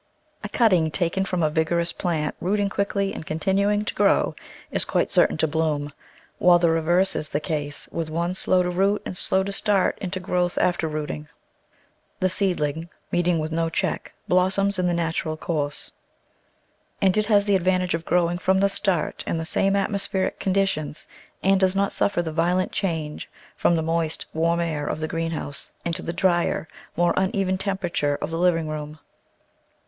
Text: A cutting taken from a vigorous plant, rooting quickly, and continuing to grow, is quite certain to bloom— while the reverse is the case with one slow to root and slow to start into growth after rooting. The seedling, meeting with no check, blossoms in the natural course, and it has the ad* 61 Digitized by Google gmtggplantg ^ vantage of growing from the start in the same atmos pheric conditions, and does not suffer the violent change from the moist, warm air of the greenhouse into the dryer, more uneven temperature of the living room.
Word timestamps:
A 0.43 0.49
cutting 0.49 0.89
taken 0.89 1.25
from 1.25 1.43
a 1.43 1.51
vigorous 1.51 1.93
plant, 1.93 2.33
rooting 2.41 2.69
quickly, 2.69 3.13
and 3.13 3.23
continuing 3.23 3.85
to 3.85 3.93
grow, 3.93 4.33
is 4.71 4.83
quite 4.83 5.11
certain 5.11 5.37
to 5.37 5.47
bloom— 5.47 5.93
while 6.39 6.57
the 6.57 6.71
reverse 6.71 7.15
is 7.15 7.29
the 7.29 7.39
case 7.39 7.87
with 7.91 8.09
one 8.09 8.33
slow 8.33 8.63
to 8.63 8.71
root 8.71 9.03
and 9.05 9.15
slow 9.15 9.43
to 9.43 9.51
start 9.51 9.99
into 10.01 10.19
growth 10.19 10.57
after 10.57 10.87
rooting. 10.87 11.27
The 12.19 12.29
seedling, 12.29 12.89
meeting 13.11 13.37
with 13.37 13.51
no 13.51 13.69
check, 13.69 14.11
blossoms 14.27 14.79
in 14.79 14.87
the 14.87 14.95
natural 14.95 15.37
course, 15.37 15.91
and 16.99 17.15
it 17.15 17.27
has 17.27 17.45
the 17.45 17.53
ad* 17.53 17.61
61 17.61 17.61
Digitized 17.61 17.61
by 17.61 17.61
Google 17.61 17.61
gmtggplantg 17.61 17.77
^ 17.77 17.79
vantage 17.83 17.93
of 17.93 18.05
growing 18.05 18.37
from 18.39 18.59
the 18.59 18.69
start 18.69 19.23
in 19.27 19.37
the 19.37 19.45
same 19.45 19.73
atmos 19.73 20.07
pheric 20.07 20.39
conditions, 20.39 21.07
and 21.43 21.59
does 21.59 21.75
not 21.75 21.93
suffer 21.93 22.23
the 22.23 22.31
violent 22.33 22.71
change 22.71 23.29
from 23.55 23.75
the 23.75 23.83
moist, 23.83 24.25
warm 24.33 24.59
air 24.59 24.87
of 24.87 24.99
the 24.99 25.07
greenhouse 25.07 25.71
into 25.85 26.01
the 26.01 26.11
dryer, 26.11 26.67
more 26.97 27.13
uneven 27.15 27.59
temperature 27.59 28.17
of 28.19 28.31
the 28.31 28.39
living 28.39 28.67
room. 28.67 28.97